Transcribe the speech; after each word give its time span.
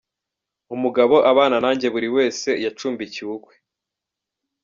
Umugabo, 0.75 1.15
abana 1.31 1.57
nanjye 1.63 1.87
buri 1.93 2.07
wese 2.15 2.49
yacumbikiwe 2.63 3.31
ukwe. 3.37 3.55